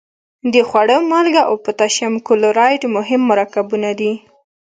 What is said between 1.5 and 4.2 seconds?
پوتاشیم کلورایډ مهم مرکبونه دي.